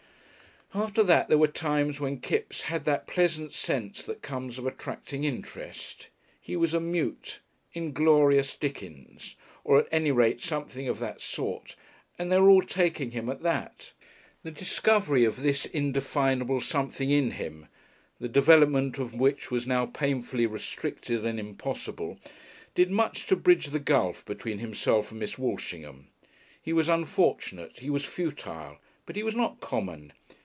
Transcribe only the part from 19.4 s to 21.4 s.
was now painfully restricted and